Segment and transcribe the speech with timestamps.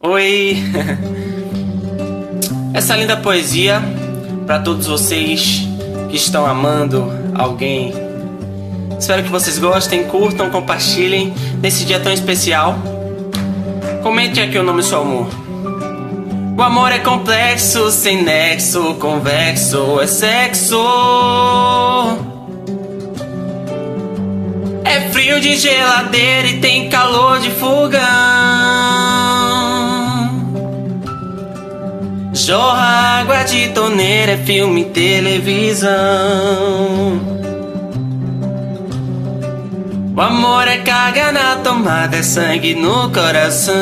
[0.00, 0.56] Oi!
[2.72, 3.82] Essa linda poesia
[4.46, 5.66] para todos vocês
[6.08, 7.92] que estão amando alguém.
[8.96, 12.78] Espero que vocês gostem, curtam, compartilhem nesse dia tão especial.
[14.00, 15.26] Comente aqui o nome do seu amor.
[16.56, 20.80] O amor é complexo, sem nexo, convexo, é sexo.
[24.84, 28.67] É frio de geladeira e tem calor de fogão.
[32.38, 35.90] Jorra água de torneira, é filme, televisão.
[40.16, 43.74] O amor é carga na tomada, é sangue no coração.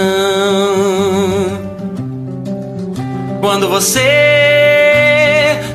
[3.43, 4.01] Quando você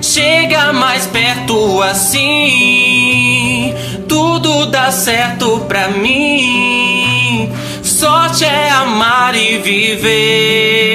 [0.01, 3.75] chega mais perto assim,
[4.09, 7.53] tudo dá certo pra mim.
[7.83, 10.90] Sorte é amar e viver.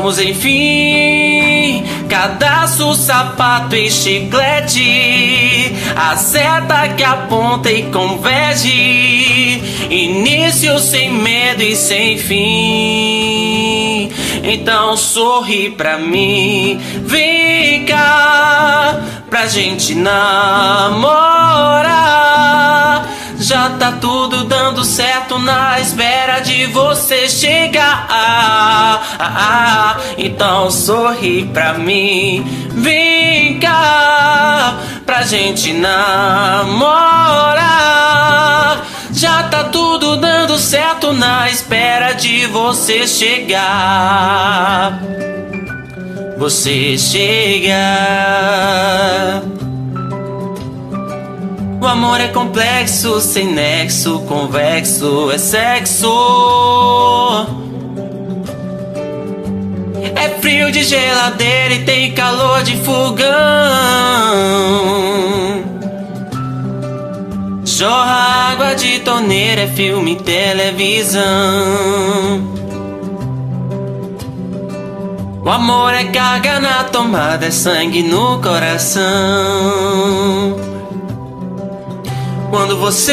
[0.00, 11.62] Somos enfim cadastro, sapato e chiclete, a seta que aponta e converge, início sem medo
[11.62, 14.10] e sem fim.
[14.42, 21.10] Então sorri pra mim, vem cá pra gente namorar.
[23.80, 28.06] Tá tudo dando certo na espera de você chegar.
[28.10, 29.96] Ah, ah, ah.
[30.18, 35.96] Então sorri pra mim, vem cá pra gente namorar.
[39.12, 45.00] Já tá tudo dando certo na espera de você chegar.
[46.36, 47.78] Você chega.
[51.80, 56.06] O amor é complexo, sem nexo, convexo, é sexo.
[60.14, 63.30] É frio de geladeira e tem calor de fogão.
[67.64, 71.22] Jorra água de torneira, é filme, televisão.
[75.42, 79.00] O amor é carga na tomada, é sangue no coração.
[82.50, 83.12] Quando você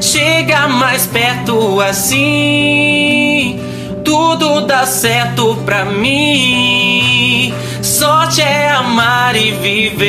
[0.00, 3.58] chega mais perto assim,
[4.04, 7.54] tudo dá certo pra mim.
[7.80, 10.02] Sorte é amar e viver.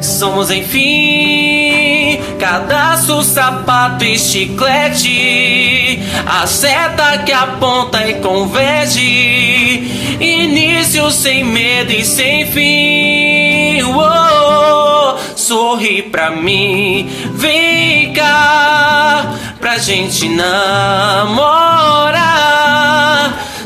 [0.00, 1.24] Somos enfim
[2.44, 9.00] cadastro, sapato e chiclete, a seta que aponta e converge,
[10.20, 13.33] início sem medo e sem fim.
[15.44, 21.44] Sorri pra mim, vem cá pra gente namorar.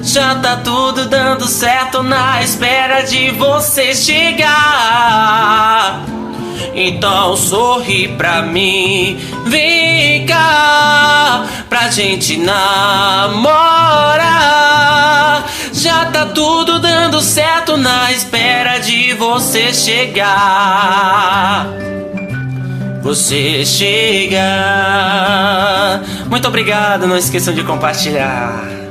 [0.03, 4.49] Já tá tudo dando certo na espera de você chegar.
[6.75, 9.17] Então sorri pra mim,
[9.47, 13.79] vem cá pra gente namorar.
[19.19, 21.67] Você chegar.
[23.03, 24.41] Você chega.
[26.29, 28.88] Muito obrigado, não esqueçam de compartilhar.